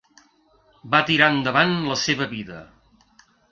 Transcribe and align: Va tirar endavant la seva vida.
Va 0.95 1.01
tirar 1.09 1.27
endavant 1.35 1.77
la 1.93 1.99
seva 2.07 2.29
vida. 2.35 2.65